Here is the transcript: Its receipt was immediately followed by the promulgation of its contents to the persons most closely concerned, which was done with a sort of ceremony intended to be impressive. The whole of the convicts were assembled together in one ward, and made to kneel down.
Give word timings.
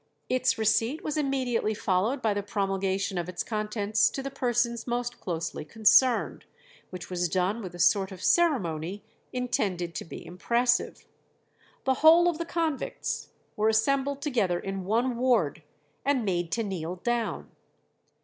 Its 0.29 0.57
receipt 0.57 1.03
was 1.03 1.15
immediately 1.15 1.75
followed 1.75 2.23
by 2.23 2.33
the 2.33 2.41
promulgation 2.41 3.19
of 3.19 3.29
its 3.29 3.43
contents 3.43 4.09
to 4.09 4.23
the 4.23 4.31
persons 4.31 4.87
most 4.87 5.19
closely 5.19 5.63
concerned, 5.63 6.45
which 6.89 7.11
was 7.11 7.29
done 7.29 7.61
with 7.61 7.75
a 7.75 7.79
sort 7.79 8.11
of 8.11 8.19
ceremony 8.23 9.03
intended 9.31 9.93
to 9.93 10.03
be 10.03 10.25
impressive. 10.25 11.05
The 11.83 11.93
whole 12.01 12.27
of 12.27 12.39
the 12.39 12.45
convicts 12.45 13.29
were 13.55 13.69
assembled 13.69 14.23
together 14.23 14.59
in 14.59 14.85
one 14.85 15.17
ward, 15.17 15.61
and 16.03 16.25
made 16.25 16.51
to 16.53 16.63
kneel 16.63 16.95
down. 16.95 17.51